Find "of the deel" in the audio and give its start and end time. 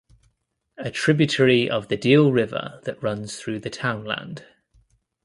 1.69-2.31